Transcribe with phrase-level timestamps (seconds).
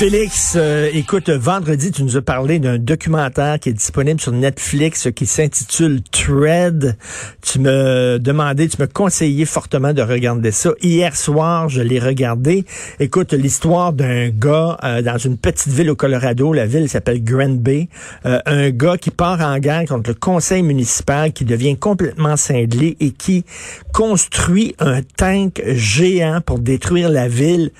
[0.00, 5.08] Félix, euh, écoute, vendredi, tu nous as parlé d'un documentaire qui est disponible sur Netflix
[5.14, 6.96] qui s'intitule Thread.
[7.42, 10.70] Tu me demandais, tu me conseillais fortement de regarder ça.
[10.80, 12.64] Hier soir, je l'ai regardé.
[12.98, 17.60] Écoute, l'histoire d'un gars euh, dans une petite ville au Colorado, la ville s'appelle Grand
[17.60, 17.90] Bay,
[18.24, 22.96] euh, un gars qui part en guerre contre le conseil municipal, qui devient complètement cinglé
[23.00, 23.44] et qui
[23.92, 27.70] construit un tank géant pour détruire la ville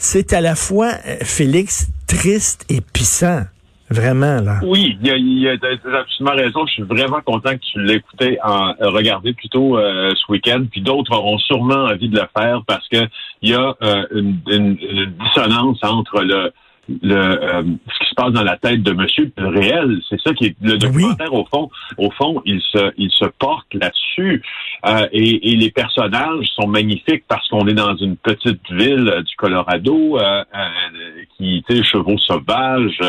[0.00, 3.42] c'est à la fois, euh, Félix, triste et puissant.
[3.90, 4.60] Vraiment, là.
[4.62, 6.64] Oui, il y a, absolument raison.
[6.66, 10.64] Je suis vraiment content que tu l'écoutais en euh, regardé plutôt euh, ce week-end.
[10.70, 13.08] Puis d'autres auront sûrement envie de le faire parce que
[13.42, 13.74] il y a
[14.12, 14.38] une,
[15.20, 16.52] dissonance entre le
[17.02, 20.00] le, euh, ce qui se passe dans la tête de monsieur le réel.
[20.08, 21.70] C'est ça qui est le documentaire au fond.
[21.98, 24.42] Au fond, il se il se porte là-dessus
[24.86, 29.36] euh, et, et, les personnages sont magnifiques parce qu'on est dans une petite ville du
[29.36, 30.42] Colorado euh,
[31.36, 33.00] qui, tu sais, chevaux sauvages,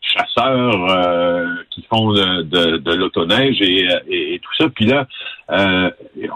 [0.00, 4.68] chasseurs qui font de, de, de l'autoneige et, et, tout ça.
[4.74, 5.06] Puis là,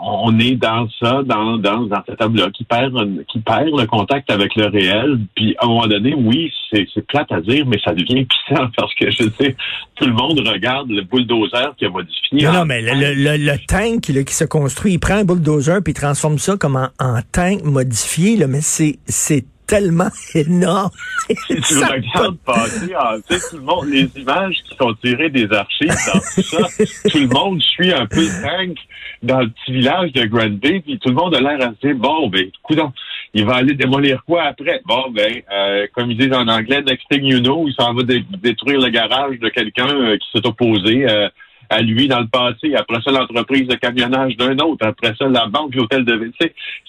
[0.03, 4.31] on est dans ça, dans dans, dans cette table-là qui perd qui perd le contact
[4.31, 5.19] avec le réel.
[5.35, 8.69] Puis à un moment donné, oui, c'est c'est plate à dire, mais ça devient puissant
[8.77, 9.57] parce que je sais,
[9.97, 12.47] tout le monde regarde le bulldozer qui a modifié.
[12.47, 15.93] Non, non mais le, le, le, tank qui se construit, il prend un bulldozer puis
[15.93, 20.91] il transforme ça comme en, en tank modifié, là, mais c'est c'est tellement énorme.
[21.29, 25.31] si tu regardes passer, ah, tu sais, tout le monde, les images qui sont tirées
[25.31, 28.77] des archives dans tout ça, tout le monde suit un peu le tank
[29.23, 31.87] dans le petit village de Grand Bay, puis tout le monde a l'air à se
[31.87, 32.93] dire, bon, ben, coudons,
[33.33, 34.81] il va aller démolir quoi après?
[34.87, 38.03] Bon, ben, euh, comme ils disent en anglais, next thing you know, il s'en va
[38.03, 41.09] détruire le garage de quelqu'un euh, qui s'est opposé.
[41.09, 41.29] Euh,
[41.71, 45.47] à lui dans le passé, après ça l'entreprise de camionnage d'un autre, après ça la
[45.47, 46.33] banque, l'hôtel de ville.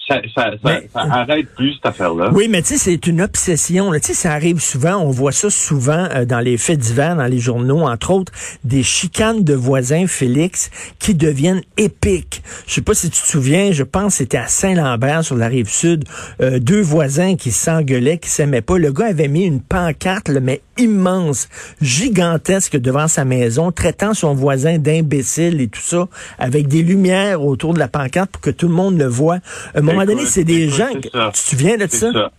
[0.08, 2.30] Ça, ça, ça, ça, arrête plus cette affaire-là.
[2.34, 3.92] Oui, mais tu sais, c'est une obsession.
[3.92, 7.26] Tu sais, ça arrive souvent, on voit ça souvent euh, dans les faits divers, dans
[7.26, 8.32] les journaux, entre autres,
[8.64, 12.42] des chicanes de voisins, Félix, qui deviennent épiques.
[12.66, 15.68] Je sais pas si tu te souviens, je pense c'était à Saint-Lambert, sur la rive
[15.68, 16.04] sud,
[16.40, 18.78] euh, deux voisins qui s'engueulaient, qui s'aimaient pas.
[18.78, 21.48] Le gars avait mis une pancarte, mais immense,
[21.80, 27.74] gigantesque devant sa maison, traitant son voisin d'imbéciles et tout ça, avec des lumières autour
[27.74, 29.38] de la pancarte pour que tout le monde le voit.
[29.74, 30.88] À un moment donné, c'est des gens...
[31.00, 32.12] Tu te souviens de ça?
[32.12, 32.30] ça?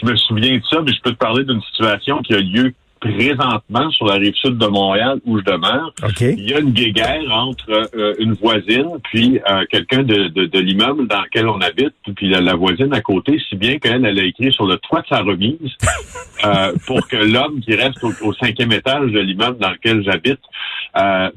[0.00, 2.74] Je me souviens de ça, mais je peux te parler d'une situation qui a lieu
[3.14, 5.92] présentement sur la rive sud de Montréal où je demeure.
[6.20, 11.06] Il y a une guéguerre entre euh, une voisine puis euh, quelqu'un de, de, l'immeuble
[11.06, 14.52] dans lequel on habite, puis la, voisine à côté, si bien qu'elle elle a écrit
[14.52, 15.58] sur le toit de sa remise
[16.44, 20.40] euh, pour que l'homme qui reste au, cinquième étage de l'immeuble dans lequel j'habite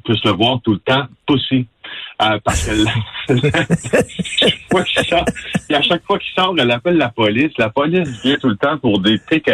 [0.05, 1.65] puisse le voir tout le temps pousser.
[2.17, 2.71] parce que
[5.73, 7.51] à chaque fois qu'il sort, elle appelle la police.
[7.57, 9.49] La police vient tout le temps pour des pics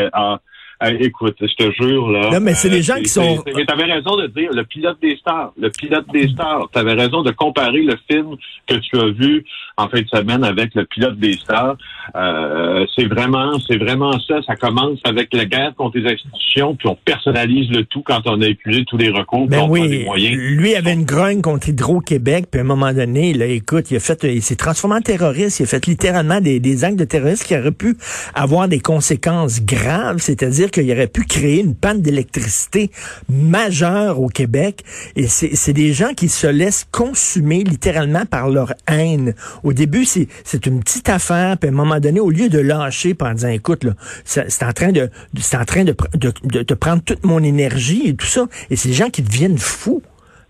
[0.82, 2.32] écoute, je te jure, là.
[2.32, 3.44] Non, mais c'est les gens qui sont.
[3.56, 5.54] Mais t'avais raison de dire le pilote des stars.
[5.58, 6.70] Le pilote des stars.
[6.72, 8.36] T'avais raison de comparer le film
[8.68, 9.46] que tu as vu
[9.78, 11.78] en fin de semaine avec le pilote des stars.
[12.16, 14.42] Euh, c'est vraiment, c'est vraiment ça.
[14.48, 18.42] Ça commence avec la guerre contre les institutions, puis on personnalise le tout quand on
[18.42, 20.36] a épuisé tous les recours, ben oui, moyens.
[20.36, 24.00] Lui avait une grogne contre Hydro-Québec, puis à un moment donné, là, écoute, il a
[24.00, 25.60] fait, il s'est transformé en terroriste.
[25.60, 27.98] Il a fait littéralement des, des actes de terrorisme qui auraient pu
[28.34, 32.92] avoir des conséquences graves, c'est-à-dire qu'il aurait pu créer une panne d'électricité
[33.30, 34.84] majeure au Québec.
[35.16, 39.34] Et c'est des gens qui se laissent consumer littéralement par leur haine.
[39.66, 43.16] Au début, c'est une petite affaire, puis à un moment donné, au lieu de lâcher,
[43.20, 43.86] en disant, écoute,
[44.24, 45.10] c'est en train de,
[45.42, 48.48] c'est en train de, de, de, prendre toute mon énergie et tout ça.
[48.70, 50.04] Et c'est des gens qui deviennent fous.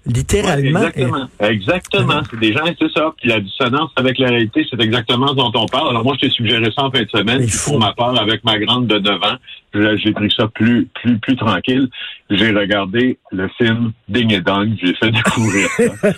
[0.05, 0.81] Littéralement.
[0.81, 1.27] exactement.
[1.39, 2.21] Exactement.
[2.29, 3.13] C'est des gens, c'est ça.
[3.17, 5.89] Puis la dissonance avec la réalité, c'est exactement ce dont on parle.
[5.89, 7.45] Alors moi, je t'ai suggéré ça en fin de semaine.
[7.65, 9.37] Pour ma part, avec ma grande de 9 ans,
[9.73, 11.89] j'ai pris ça plus, plus, plus tranquille.
[12.29, 14.73] J'ai regardé le film Ding et Dong.
[14.81, 15.67] J'ai fait découvrir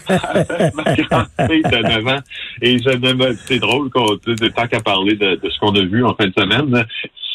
[0.06, 2.20] ça avec ma grande fille de 9 ans.
[2.62, 2.78] Et
[3.48, 6.34] c'est drôle qu'on, tant qu'à parler de, de ce qu'on a vu en fin de
[6.38, 6.86] semaine,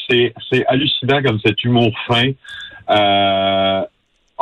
[0.08, 2.30] c'est, c'est hallucinant comme cet humour fin.
[2.90, 3.82] Euh,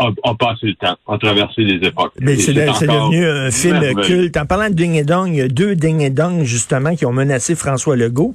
[0.01, 2.13] a, passé le temps, a traversé les époques.
[2.21, 4.37] Mais c'est devenu un film culte.
[4.37, 7.07] En parlant de Ding et Dong, il y a deux Ding et Dong, justement, qui
[7.07, 8.35] ont menacé François Legault.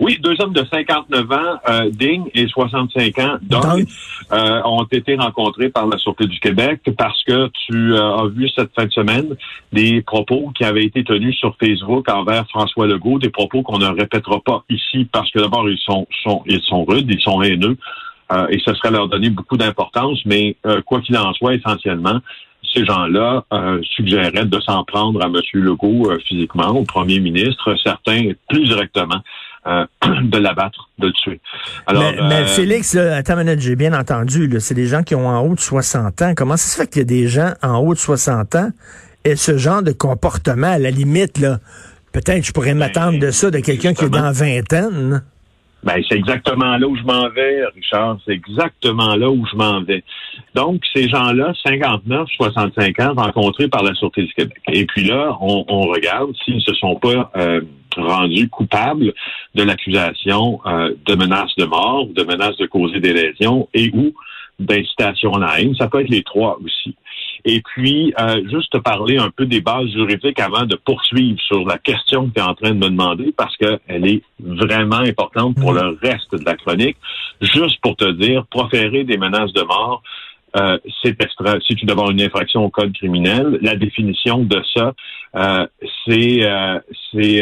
[0.00, 1.36] Oui, deux hommes de 59 ans,
[1.68, 3.84] euh, Ding et 65 ans, Dong,
[4.32, 8.48] euh, ont été rencontrés par la Sûreté du Québec parce que tu euh, as vu
[8.48, 9.36] cette fin de semaine
[9.74, 13.88] des propos qui avaient été tenus sur Facebook envers François Legault, des propos qu'on ne
[13.88, 17.76] répétera pas ici parce que d'abord ils sont, sont ils sont rudes, ils sont haineux.
[18.32, 22.20] Euh, et ce serait leur donner beaucoup d'importance, mais euh, quoi qu'il en soit, essentiellement,
[22.74, 23.44] ces gens-là
[23.82, 25.34] suggéraient de s'en prendre à M.
[25.54, 29.20] Legault physiquement, au premier ministre, certains plus directement.
[29.66, 31.38] de l'abattre, de le tuer.
[31.86, 35.28] Alors, mais, Félix, là, attends une minute, j'ai bien entendu, c'est des gens qui ont
[35.28, 36.32] en haut de 60 ans.
[36.34, 38.70] Comment ça se fait qu'il y a des gens en haut de 60 ans
[39.24, 41.58] et ce genre de comportement, à la limite, là,
[42.12, 45.22] peut-être je pourrais m'attendre de ça de quelqu'un qui est dans vingtaine?
[45.82, 48.18] Ben, c'est exactement là où je m'en vais, Richard.
[48.26, 50.04] C'est exactement là où je m'en vais.
[50.54, 54.60] Donc, ces gens-là, 59, 65 ans, rencontrés par la Sûreté du Québec.
[54.72, 57.62] Et puis là, on, regarde s'ils ne se sont pas euh,
[57.96, 59.14] rendus coupables
[59.54, 64.12] de l'accusation euh, de menace de mort, de menace de causer des lésions et ou
[64.58, 65.74] d'incitation à la haine.
[65.76, 66.94] Ça peut être les trois aussi.
[67.44, 71.66] Et puis, euh, juste te parler un peu des bases juridiques avant de poursuivre sur
[71.66, 75.56] la question que tu es en train de me demander, parce qu'elle est vraiment importante
[75.56, 76.96] pour le reste de la chronique.
[77.40, 80.02] Juste pour te dire, proférer des menaces de mort,
[80.56, 81.16] euh, c'est
[81.66, 83.58] si tu dois une infraction au code criminel.
[83.62, 84.94] La définition de ça,
[85.36, 85.66] euh,
[86.06, 86.80] c'est euh,
[87.12, 87.40] c'est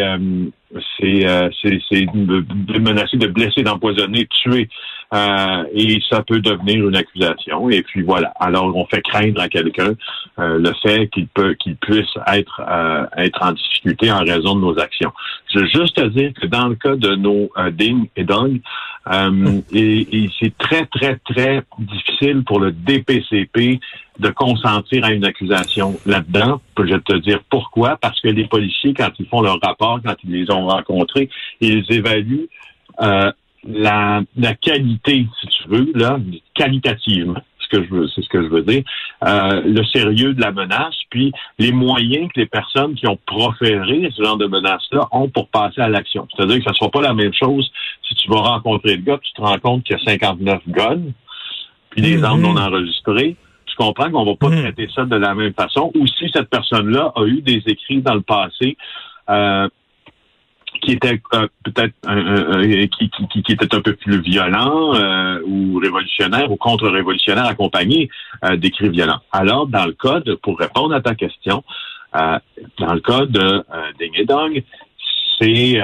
[1.01, 4.69] c'est c'est de menacer, de blesser, d'empoisonner, de tuer
[5.15, 7.71] euh, et ça peut devenir une accusation.
[7.71, 8.33] Et puis voilà.
[8.41, 9.93] Alors on fait craindre à quelqu'un
[10.39, 14.61] euh, le fait qu'il peut qu'il puisse être euh, être en difficulté en raison de
[14.61, 15.13] nos actions.
[15.53, 18.61] Je veux juste te dire que dans le cas de nos Ding et Dong,
[19.73, 23.81] et, et c'est très très très difficile pour le DPCP
[24.19, 26.61] de consentir à une accusation là-dedans.
[26.77, 27.97] Je vais te dire pourquoi.
[27.97, 31.29] Parce que les policiers, quand ils font leur rapport, quand ils les ont rencontrés,
[31.61, 32.49] ils évaluent
[33.01, 33.31] euh,
[33.69, 36.19] la, la qualité, si tu veux, là,
[36.55, 38.83] qualitativement, ce que je veux, c'est ce que je veux dire,
[39.27, 44.11] euh, le sérieux de la menace, puis les moyens que les personnes qui ont proféré
[44.17, 46.27] ce genre de menace-là ont pour passer à l'action.
[46.35, 47.71] C'est-à-dire que ça ne soit pas la même chose
[48.09, 51.13] si tu vas rencontrer le gars, tu te rends compte qu'il y a 59 guns,
[51.91, 53.37] puis des armes non enregistrées.
[53.67, 54.63] Tu comprends qu'on va pas mm-hmm.
[54.63, 55.93] traiter ça de la même façon?
[55.95, 58.77] Ou si cette personne-là a eu des écrits dans le passé
[59.29, 59.69] euh,
[60.81, 61.95] qui était euh, peut-être
[62.99, 68.09] qui, qui, qui, était un peu plus violent euh, ou révolutionnaire ou contre-révolutionnaire accompagné
[68.45, 69.21] euh, d'écrits violents.
[69.33, 71.63] Alors, dans le code, pour répondre à ta question,
[72.13, 73.63] dans le cas de
[74.01, 74.63] Ding et Dong,
[75.39, 75.79] c'est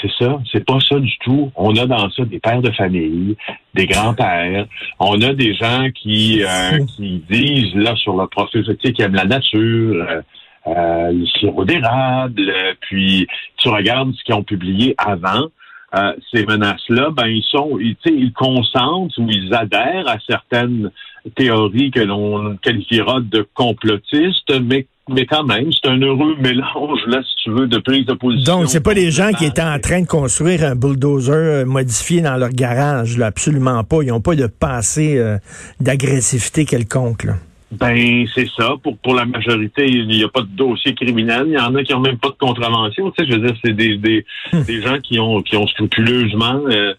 [0.00, 1.52] c'est ça, c'est pas ça du tout.
[1.54, 3.36] On a dans ça des pères de famille,
[3.74, 4.66] des grands-pères.
[4.98, 6.42] On a des gens qui
[6.96, 10.22] qui disent là sur le profil, tu sais, qui aiment la nature
[10.66, 13.26] euh, le sirop d'érable, puis
[13.58, 15.48] tu regardes ce qu'ils ont publié avant.
[15.96, 20.90] Euh, ces menaces-là, ben ils sont, ils, ils consentent ou ils adhèrent à certaines
[21.36, 27.20] théories que l'on qualifiera de complotistes, mais mais quand même, c'est un heureux mélange, là,
[27.22, 28.60] si tu veux, de prise de position.
[28.60, 32.36] Donc, c'est pas des gens qui étaient en train de construire un bulldozer modifié dans
[32.36, 33.98] leur garage, là, absolument pas.
[34.02, 35.36] Ils n'ont pas de passé euh,
[35.78, 37.34] d'agressivité quelconque, là.
[37.78, 38.74] Ben, c'est ça.
[38.82, 41.44] Pour, pour la majorité, il n'y a pas de dossier criminel.
[41.48, 43.10] Il y en a qui n'ont même pas de contravention.
[43.10, 44.62] Tu sais, je veux dire, c'est des, des, hum.
[44.64, 46.94] des gens qui ont, qui ont scrupuleusement euh,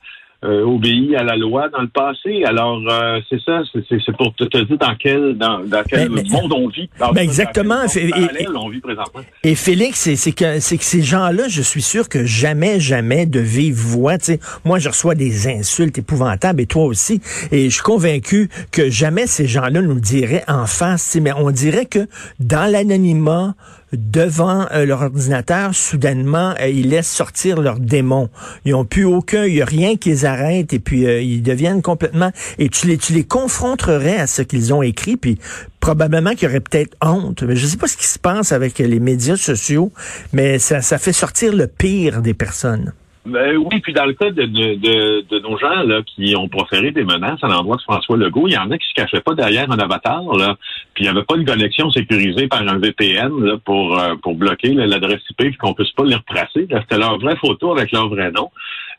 [0.46, 2.44] euh, obéi à la loi dans le passé.
[2.46, 6.68] Alors, euh, c'est ça, c'est pour te, dire dans quel, dans, dans quel monde on
[6.68, 6.90] vit.
[7.00, 7.84] Ben exactement.
[7.96, 9.22] et, on vit présentement.
[9.44, 13.76] Et Félix, c'est que, que ces gens-là, je suis sûr que jamais, jamais de vive
[13.76, 14.18] voix.
[14.18, 17.22] Tu sais, moi, je reçois des insultes épouvantables et toi aussi.
[17.52, 21.18] Et je suis convaincu que jamais ces gens-là nous le diraient en face.
[21.22, 22.08] Mais on dirait que
[22.40, 23.56] dans l'anonymat,
[23.94, 28.30] devant euh, leur ordinateur, soudainement, euh, ils laissent sortir leurs démons.
[28.66, 31.44] Ils n'ont plus aucun, il n'y a rien qui les arrête et puis euh, ils
[31.44, 32.32] deviennent complètement...
[32.60, 35.38] Et tu les, tu les confronterais à ce qu'ils ont écrit, puis
[35.80, 37.44] probablement qu'il y aurait peut-être honte.
[37.44, 39.92] Mais je ne sais pas ce qui se passe avec les médias sociaux,
[40.34, 42.94] mais ça, ça fait sortir le pire des personnes.
[43.26, 46.92] Ben oui, puis dans le cas de, de, de, nos gens là qui ont proféré
[46.92, 49.34] des menaces à l'endroit de François Legault, il y en a qui se cachaient pas
[49.34, 50.56] derrière un avatar là,
[50.96, 54.36] puis il n'y avait pas une connexion sécurisée par un VPN là, pour euh, pour
[54.36, 56.68] bloquer l'adresse IP puis qu'on puisse pas les retracer.
[56.70, 58.50] C'était leur vraie photo avec leur vrai nom.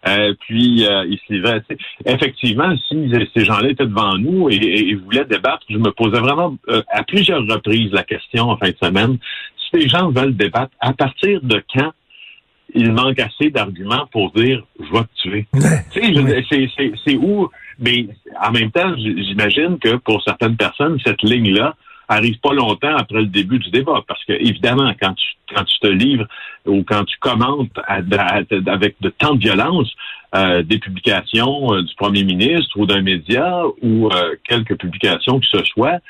[0.06, 1.62] Euh, puis euh, ils se
[2.04, 6.56] Effectivement, si ces gens-là étaient devant nous et, et, voulaient débattre, je me posais vraiment
[6.68, 9.18] euh, à plusieurs reprises la question en fin de semaine.
[9.58, 11.92] Si les gens veulent débattre, à partir de quand
[12.74, 15.46] il manque assez d'arguments pour dire je vais te tuer?
[15.92, 17.48] tu sais, c'est où.
[17.78, 18.06] Mais
[18.40, 21.74] en même temps, j'imagine que pour certaines personnes, cette ligne-là
[22.08, 25.78] arrive pas longtemps après le début du débat, parce que évidemment, quand tu quand tu
[25.78, 26.26] te livres
[26.66, 29.92] ou quand tu commentes avec de tant de violence
[30.34, 35.46] euh, des publications euh, du premier ministre ou d'un média ou euh, quelques publications que
[35.46, 36.00] ce soit,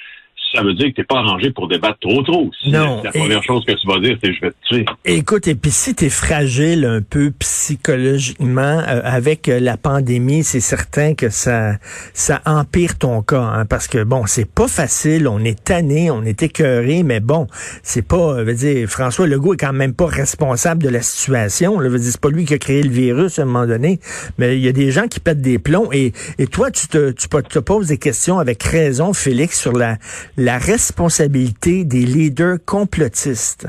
[0.56, 2.50] ça veut dire que t'es pas arrangé pour débattre trop trop.
[2.66, 3.02] non.
[3.02, 4.84] La première chose que tu vas dire, c'est je vais te tuer.
[5.04, 10.60] Écoute, et puis si t'es fragile un peu psychologiquement euh, avec euh, la pandémie, c'est
[10.60, 11.74] certain que ça
[12.14, 16.22] ça empire ton cas, hein, parce que bon, c'est pas facile, on est tanné, on
[16.22, 17.46] est écœuré, mais bon,
[17.82, 21.78] c'est pas, euh, veux dire, François Legault est quand même pas responsable de la situation.
[21.80, 24.00] Là, veux dire, c'est pas lui qui a créé le virus à un moment donné,
[24.38, 27.10] mais il y a des gens qui pètent des plombs et, et toi, tu te,
[27.10, 29.98] tu te poses des questions avec raison, Félix, sur la
[30.36, 33.66] la responsabilité des leaders complotistes?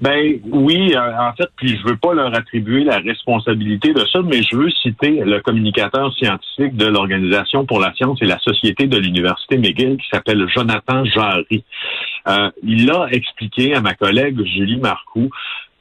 [0.00, 4.20] Ben oui, euh, en fait, puis je veux pas leur attribuer la responsabilité de ça,
[4.22, 8.88] mais je veux citer le communicateur scientifique de l'Organisation pour la science et la société
[8.88, 11.64] de l'Université McGill qui s'appelle Jonathan Jarry.
[12.26, 15.30] Euh, il a expliqué à ma collègue Julie Marcoux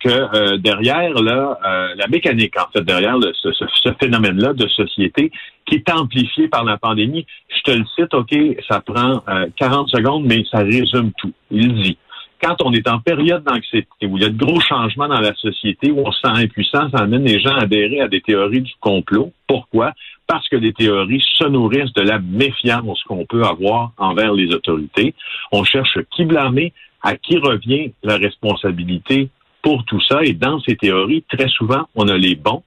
[0.03, 1.59] que euh, derrière là,
[1.95, 5.31] la mécanique, en fait, derrière ce, ce phénomène-là de société
[5.65, 8.35] qui est amplifié par la pandémie, je te le cite, OK,
[8.67, 9.23] ça prend
[9.57, 11.33] 40 secondes, mais ça résume tout.
[11.51, 11.97] Il dit
[12.41, 15.33] quand on est en période d'anxiété, où il y a de gros changements dans la
[15.35, 18.61] société, où on se sent impuissant, ça amène les gens à adhérer à des théories
[18.61, 19.31] du complot.
[19.47, 19.93] Pourquoi?
[20.27, 25.13] Parce que des théories se nourrissent de la méfiance qu'on peut avoir envers les autorités.
[25.51, 29.29] On cherche qui blâmer, à qui revient la responsabilité
[29.61, 30.23] pour tout ça.
[30.23, 32.63] Et dans ces théories, très souvent, on a les bons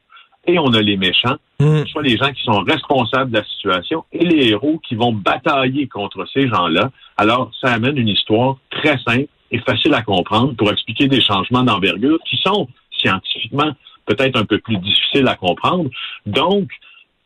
[0.47, 1.87] et on a les méchants, mm.
[1.87, 5.87] soit les gens qui sont responsables de la situation et les héros qui vont batailler
[5.89, 6.91] contre ces gens-là.
[7.17, 11.63] Alors, ça amène une histoire très simple est facile à comprendre pour expliquer des changements
[11.63, 13.73] d'envergure qui sont scientifiquement
[14.07, 15.89] peut-être un peu plus difficiles à comprendre.
[16.27, 16.71] Donc,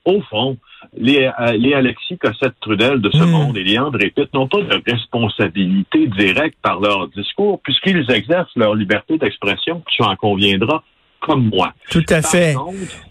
[0.04, 0.56] au fond,
[0.97, 3.30] les, euh, les Alexis Cossette-Trudel de ce hmm.
[3.30, 8.56] monde et les André Pitt n'ont pas de responsabilité directe par leur discours puisqu'ils exercent
[8.56, 10.82] leur liberté d'expression, tu en conviendras,
[11.20, 11.72] comme moi.
[11.90, 12.54] Tout à fait.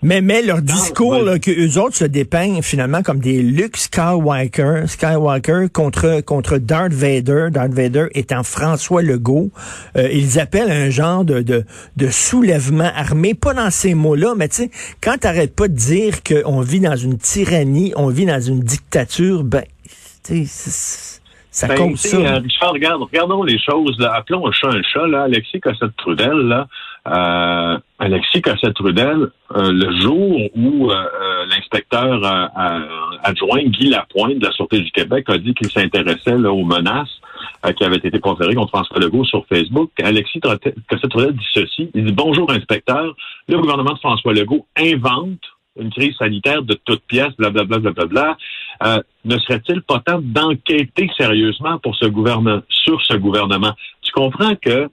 [0.01, 4.83] mais, mais leur discours, là, que eux autres se dépeignent finalement comme des Luke Skywalker,
[4.87, 9.51] Skywalker contre, contre Darth Vader, Darth Vader étant François Legault.
[9.97, 11.65] Euh, ils appellent un genre de, de,
[11.97, 14.71] de soulèvement armé, pas dans ces mots-là, mais tu sais,
[15.01, 19.43] quand t'arrêtes pas de dire qu'on vit dans une tyrannie, on vit dans une dictature,
[19.43, 19.63] ben,
[20.23, 21.19] tu sais,
[21.57, 22.17] ça ben, compte ça.
[22.17, 24.13] Euh, Richard, regarde, regardons les choses, là.
[24.13, 25.23] Appelons un chat un chat, là.
[25.23, 26.67] Alexis Cossette-Trudel, là.
[27.07, 32.21] Euh, Alexis Cossette-Trudel, euh, le jour où euh, l'inspecteur
[33.23, 37.21] adjoint Guy Lapointe de la Sûreté du Québec a dit qu'il s'intéressait aux menaces
[37.75, 42.11] qui avaient été proférées contre François Legault sur Facebook, Alexis Cossette-Trudel dit ceci, il dit
[42.13, 43.15] «Bonjour, inspecteur,
[43.47, 45.39] le gouvernement de François Legault invente
[45.79, 48.35] une crise sanitaire de toutes pièces, blablabla, bla, bla, bla,
[48.79, 53.73] bla, ne serait-il pas temps d'enquêter sérieusement pour ce gouvernement, sur ce gouvernement?
[54.01, 54.89] Tu comprends que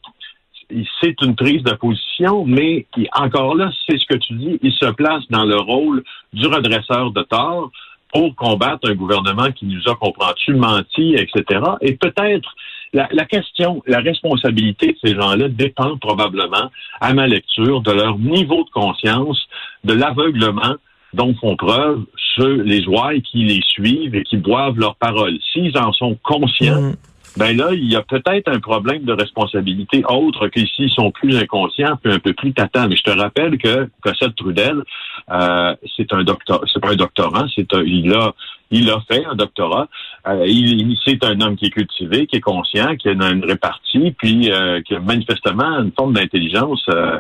[1.00, 4.90] c'est une prise de position, mais encore là, c'est ce que tu dis, il se
[4.92, 6.02] place dans le rôle
[6.33, 7.71] du redresseur de tort
[8.12, 11.61] pour combattre un gouvernement qui nous a, comprends-tu, menti, etc.
[11.80, 12.54] Et peut-être
[12.92, 18.62] la, question, la responsabilité de ces gens-là dépend probablement, à ma lecture, de leur niveau
[18.64, 19.40] de conscience,
[19.83, 20.76] de l'aveuglement
[21.12, 22.04] dont font preuve
[22.37, 25.38] ceux, les ouailles qui les suivent et qui boivent leurs paroles.
[25.52, 26.97] S'ils en sont conscients, mm
[27.37, 31.37] ben là, il y a peut-être un problème de responsabilité autre qu'ici, ils sont plus
[31.37, 32.88] inconscients, puis un peu plus tatants.
[32.88, 34.83] Mais je te rappelle que Cossette Trudel,
[35.31, 38.35] euh, c'est un docteur, c'est pas un doctorant, c'est il a
[38.71, 39.88] il a fait un doctorat.
[40.26, 44.14] Euh, il, c'est un homme qui est cultivé, qui est conscient, qui a une, répartie,
[44.19, 47.19] puis euh, qui a manifestement une forme d'intelligence euh,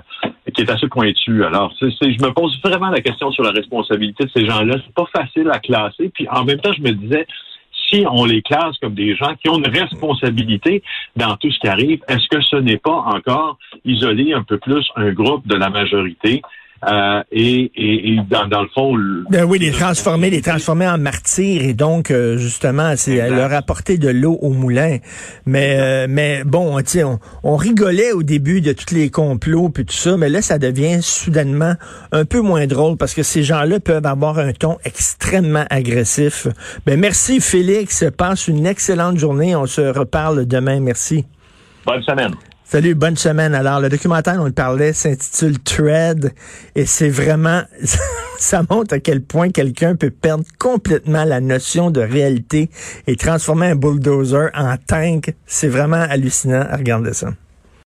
[0.54, 1.44] qui est assez pointue.
[1.44, 4.76] Alors, c'est, je me pose vraiment la question sur la responsabilité de ces gens-là.
[4.84, 6.10] C'est pas facile à classer.
[6.12, 7.26] Puis en même temps, je me disais,
[8.06, 10.82] on les classe comme des gens qui ont une responsabilité
[11.16, 14.84] dans tout ce qui arrive, est-ce que ce n'est pas encore isoler un peu plus
[14.96, 16.42] un groupe de la majorité?
[16.86, 18.94] Euh, et, et, dans, le fond...
[19.30, 23.98] Ben oui, les transformer, les transformer en martyrs et donc euh, justement, c'est leur apporter
[23.98, 24.98] de l'eau au moulin.
[25.46, 29.94] Mais euh, mais bon, on, on rigolait au début de tous les complots puis tout
[29.94, 31.74] ça, mais là ça devient soudainement
[32.12, 36.46] un peu moins drôle parce que ces gens-là peuvent avoir un ton extrêmement agressif.
[36.86, 41.24] Ben merci Félix, passe une excellente journée, on se reparle demain, merci.
[41.86, 42.34] Bonne semaine.
[42.66, 43.54] Salut, bonne semaine.
[43.54, 46.32] Alors, le documentaire dont on parlait s'intitule Tread
[46.74, 47.62] et c'est vraiment,
[48.38, 52.70] ça montre à quel point quelqu'un peut perdre complètement la notion de réalité
[53.06, 55.34] et transformer un bulldozer en tank.
[55.46, 57.28] C'est vraiment hallucinant à regarder ça.